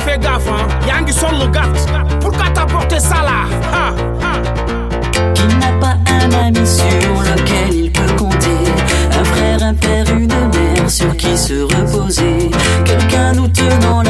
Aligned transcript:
Fais 0.00 0.18
gaffe, 0.18 0.48
hein. 0.48 0.66
Y'a 0.86 1.02
du 1.04 1.12
son 1.12 1.30
le 1.32 1.46
gaffe. 1.48 1.86
Pourquoi 2.20 2.46
t'as 2.54 2.66
ça 2.98 3.16
là? 3.16 3.46
Il 5.36 5.58
n'a 5.58 5.72
pas 5.80 5.96
un 6.10 6.46
ami 6.46 6.66
sur 6.66 7.22
lequel 7.22 7.74
il 7.74 7.92
peut 7.92 8.12
compter. 8.16 8.58
Un 9.18 9.24
frère, 9.24 9.62
un 9.62 9.74
père, 9.74 10.04
une 10.16 10.28
mère 10.28 10.88
sur 10.88 11.16
qui 11.16 11.36
se 11.36 11.62
reposer. 11.62 12.50
Quelqu'un 12.84 13.32
nous 13.34 13.48
tenant 13.48 14.02
la 14.02 14.07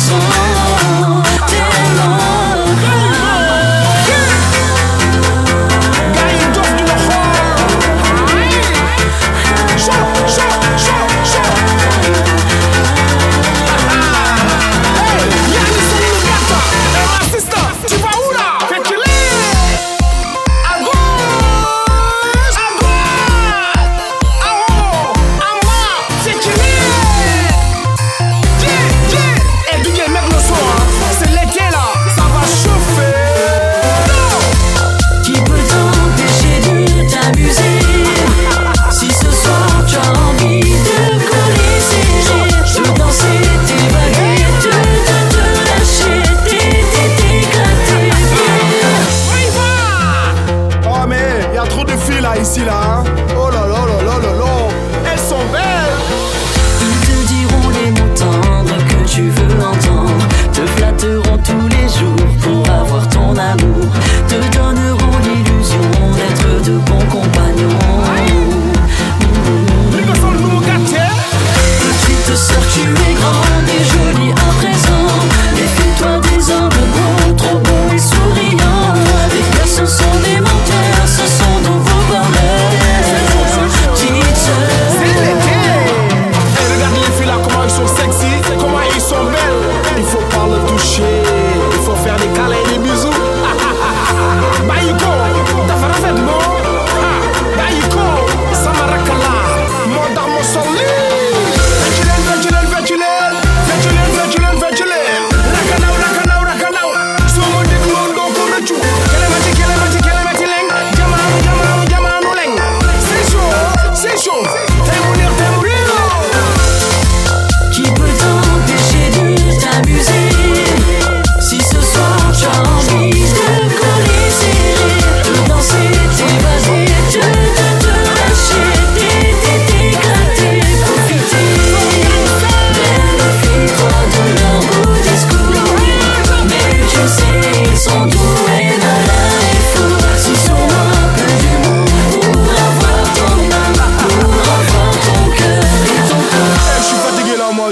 sonho. 0.00 0.39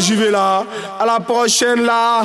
j'y 0.01 0.15
vais 0.15 0.31
là. 0.31 0.65
À 0.99 1.07
la 1.07 1.21
prochaine 1.21 1.83
là. 1.83 2.23